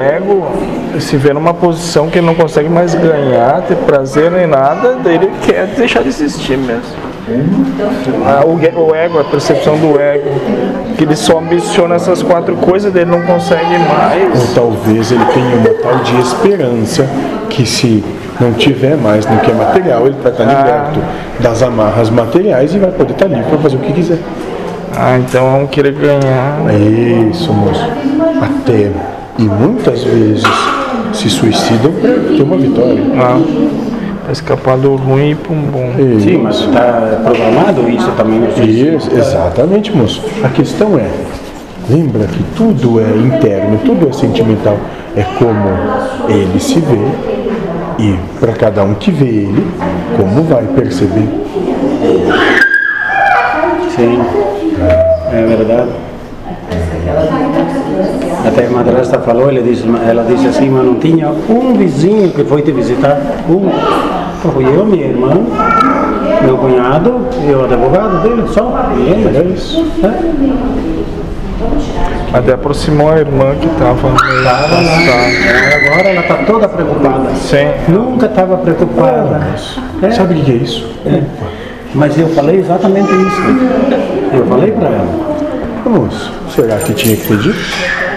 [0.00, 0.46] ego
[0.98, 5.16] se vê numa posição que ele não consegue mais ganhar, ter prazer nem nada, daí
[5.16, 7.10] ele quer deixar de existir mesmo.
[8.26, 8.58] Ah, o,
[8.94, 10.30] ego, a percepção do ego,
[10.96, 14.54] que ele só ambiciona essas quatro coisas, daí ele não consegue Ou mais.
[14.54, 17.06] talvez ele tenha uma tal de esperança
[17.50, 18.02] que se
[18.40, 21.00] não tiver mais no que é material, ele vai estar liberto
[21.40, 24.18] das amarras materiais e vai poder estar livre para fazer o que quiser.
[24.96, 26.58] Ah, então vamos querer ganhar.
[26.68, 27.86] É isso, moço.
[28.42, 28.90] Até
[29.38, 30.44] e muitas vezes
[31.12, 33.02] se suicidam para ter uma vitória.
[33.16, 33.40] Ah,
[34.24, 35.92] pra escapar do ruim e para um bom.
[36.20, 38.40] Sim, mas está programado isso também.
[38.40, 38.96] no suicídio.
[38.96, 40.22] Isso, exatamente, moço.
[40.44, 41.10] A questão é,
[41.88, 44.78] lembra que tudo é interno, tudo é sentimental.
[45.16, 45.68] É como
[46.28, 47.40] ele se vê
[47.98, 49.66] e para cada um que vê ele,
[50.16, 51.28] como vai perceber.
[53.96, 54.20] Sim,
[55.32, 55.90] é verdade.
[58.60, 62.44] Até a madrasta falou, ele disse, ela disse assim, mas não tinha um vizinho que
[62.44, 63.18] foi te visitar.
[63.48, 63.70] Um.
[64.42, 65.30] Fui eu, minha irmã,
[66.42, 68.90] meu cunhado e o advogado dele, só.
[68.94, 69.78] Ninguém mais.
[70.04, 70.12] É.
[72.36, 74.76] Até aproximou a irmã que estava afastada.
[75.86, 77.30] Agora ela está toda preocupada.
[77.36, 77.70] Sim.
[77.88, 79.40] Nunca estava preocupada.
[80.02, 80.10] É.
[80.10, 80.86] Sabe o que é isso?
[81.94, 83.40] Mas eu falei exatamente isso.
[84.34, 85.30] Eu falei para ela.
[85.86, 88.09] Moço, será que tinha que ter dito?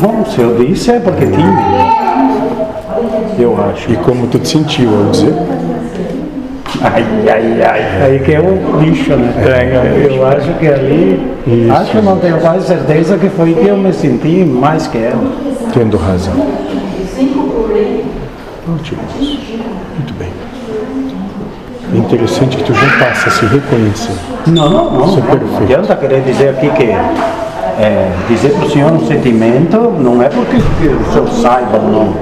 [0.00, 1.96] Bom, se eu disse é porque tinha.
[3.38, 3.92] Eu acho.
[3.92, 5.34] E como tu te sentiu ao dizer?
[6.82, 8.02] Ai, ai, ai.
[8.02, 10.06] Aí que é o bicho, né?
[10.10, 11.32] Eu acho que ali.
[11.70, 15.32] Acho, não tenho quase certeza que foi que eu me senti mais que ela.
[15.72, 16.34] Tendo razão.
[18.74, 19.00] Ótimo.
[19.96, 20.32] Muito bem.
[21.94, 24.12] É interessante que tu já passa a se reconhecer.
[24.48, 25.06] Não, não, não.
[25.06, 25.26] Isso é não.
[25.28, 25.52] perfeito.
[25.52, 27.45] Não adianta querer dizer aqui que.
[27.78, 31.90] É, dizer para o senhor um sentimento não é porque que o senhor saiba ou
[31.90, 32.14] não.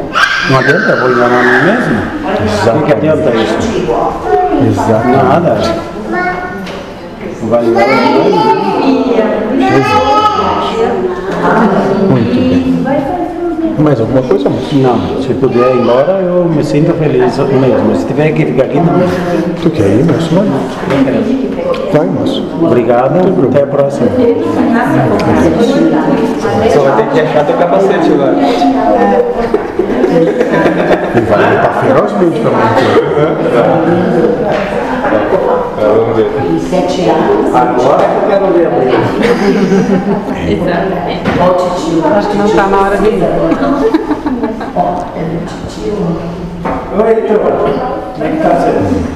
[0.51, 2.03] Não adianta, eu vou enganar a mim mesmo.
[2.77, 3.57] O que, adianta isso?
[4.67, 5.09] Exato.
[5.09, 5.57] Nada.
[7.41, 8.33] Não vai enganar ninguém.
[12.11, 13.15] Muito bem.
[13.79, 14.49] Mais alguma coisa?
[14.49, 17.97] Não, se puder ir embora, eu me sinto feliz mesmo.
[17.97, 19.09] Se tiver que ficar aqui, também.
[19.63, 20.05] Tu quer ir.
[21.95, 22.43] Vai, moço.
[22.61, 24.09] Obrigado, até a próxima.
[26.73, 28.35] Só vai ter que achar teu capacete agora.
[31.15, 32.67] E vai lutar ferozmente também.
[35.81, 36.29] Vamos ver.
[37.55, 38.71] Agora que eu quero ver a.
[42.19, 43.23] Acho que não está na hora de ir.
[46.97, 47.39] Oi, Heitor.
[48.15, 49.15] Como é que tá sendo?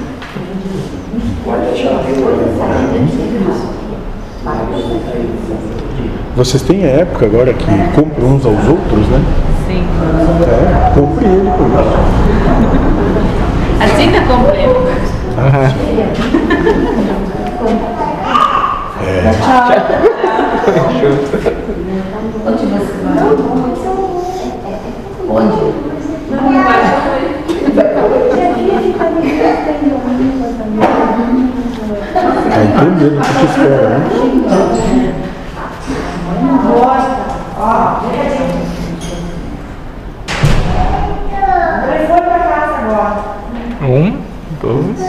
[1.45, 1.99] Pode deixar
[6.38, 7.66] Vocês têm a época agora que
[7.97, 9.21] compram uns aos outros, né?
[9.66, 9.84] Sim.
[10.47, 11.99] É, compre ele por isso.
[13.82, 14.87] Assim tá completo.
[32.48, 35.08] Tá entendendo o que espera, né?
[43.81, 44.19] Um,
[44.60, 45.00] dois.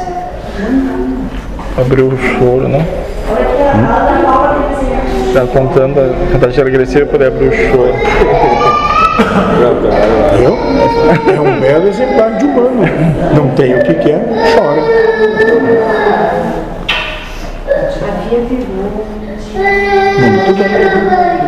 [1.78, 2.86] Abriu o choro, né?
[5.34, 7.94] Tá contando a contagem regressiva para poder abrir o choro.
[10.38, 10.58] Viu?
[11.34, 12.84] É um belo exemplar de humano.
[13.36, 14.26] Não tem o que quer,
[14.56, 14.82] chora.
[20.20, 21.39] Muito bem.